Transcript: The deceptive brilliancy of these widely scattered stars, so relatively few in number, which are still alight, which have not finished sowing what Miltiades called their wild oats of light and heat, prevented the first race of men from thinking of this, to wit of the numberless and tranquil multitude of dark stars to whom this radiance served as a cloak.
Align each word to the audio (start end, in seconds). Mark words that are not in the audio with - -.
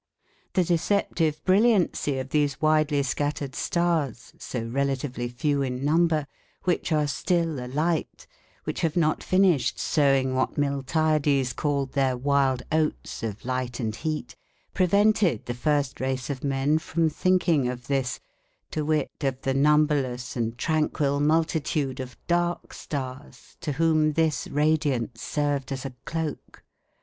The 0.53 0.63
deceptive 0.63 1.45
brilliancy 1.45 2.17
of 2.17 2.29
these 2.29 2.59
widely 2.59 3.03
scattered 3.03 3.53
stars, 3.53 4.33
so 4.39 4.63
relatively 4.65 5.27
few 5.29 5.61
in 5.61 5.85
number, 5.85 6.25
which 6.63 6.91
are 6.91 7.05
still 7.05 7.63
alight, 7.63 8.25
which 8.63 8.81
have 8.81 8.97
not 8.97 9.23
finished 9.23 9.77
sowing 9.77 10.33
what 10.33 10.57
Miltiades 10.57 11.53
called 11.53 11.91
their 11.93 12.17
wild 12.17 12.63
oats 12.71 13.21
of 13.21 13.45
light 13.45 13.79
and 13.79 13.95
heat, 13.95 14.35
prevented 14.73 15.45
the 15.45 15.53
first 15.53 15.99
race 16.01 16.31
of 16.31 16.43
men 16.43 16.79
from 16.79 17.07
thinking 17.07 17.67
of 17.67 17.85
this, 17.85 18.19
to 18.71 18.83
wit 18.83 19.11
of 19.23 19.41
the 19.43 19.53
numberless 19.53 20.35
and 20.35 20.57
tranquil 20.57 21.19
multitude 21.19 21.99
of 21.99 22.17
dark 22.25 22.73
stars 22.73 23.55
to 23.61 23.73
whom 23.73 24.13
this 24.13 24.47
radiance 24.47 25.21
served 25.21 25.71
as 25.71 25.85
a 25.85 25.93
cloak. 26.05 26.63